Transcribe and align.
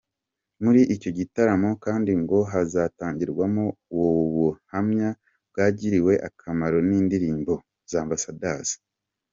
Muri 0.63 0.81
icyo 0.95 1.09
gitaramo 1.17 1.69
kandi 1.85 2.11
ngo 2.21 2.37
hazatangirwamo 2.51 3.65
ubuhamya 4.01 5.09
bw’abagiriwe 5.49 6.13
akamaro 6.27 6.77
n’indirimbo 6.89 7.53
za 7.89 7.97
Ambassadors. 8.05 8.69